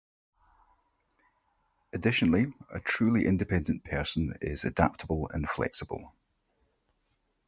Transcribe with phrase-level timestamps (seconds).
[1.93, 6.15] Additionally, a truly independent person is adaptable and flexible.